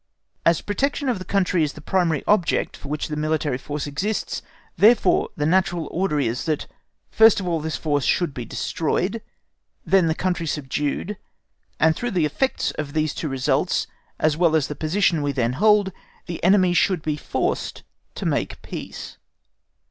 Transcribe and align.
As 0.47 0.61
protection 0.61 1.09
of 1.09 1.19
the 1.19 1.23
country 1.25 1.61
is 1.63 1.73
the 1.73 1.79
primary 1.79 2.23
object 2.25 2.75
for 2.75 2.87
which 2.89 3.07
the 3.07 3.15
military 3.15 3.59
force 3.59 3.85
exists, 3.85 4.41
therefore 4.75 5.29
the 5.37 5.45
natural 5.45 5.87
order 5.91 6.19
is, 6.19 6.45
that 6.45 6.65
first 7.11 7.39
of 7.39 7.47
all 7.47 7.59
this 7.59 7.75
force 7.77 8.03
should 8.03 8.33
be 8.33 8.43
destroyed, 8.43 9.21
then 9.85 10.07
the 10.07 10.15
country 10.15 10.47
subdued; 10.47 11.17
and 11.79 11.95
through 11.95 12.09
the 12.09 12.25
effect 12.25 12.73
of 12.79 12.93
these 12.93 13.13
two 13.13 13.27
results, 13.29 13.85
as 14.19 14.35
well 14.35 14.55
as 14.55 14.65
the 14.65 14.75
position 14.75 15.21
we 15.21 15.31
then 15.33 15.53
hold, 15.53 15.91
the 16.25 16.43
enemy 16.43 16.73
should 16.73 17.03
be 17.03 17.15
forced 17.15 17.83
to 18.15 18.25
make 18.25 18.59
peace. 18.63 19.19